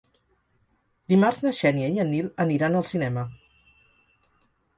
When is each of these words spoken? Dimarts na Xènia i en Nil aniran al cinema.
Dimarts 1.13 1.41
na 1.47 1.51
Xènia 1.57 1.89
i 1.97 2.01
en 2.05 2.09
Nil 2.15 2.31
aniran 2.47 2.79
al 2.81 2.89
cinema. 2.93 3.27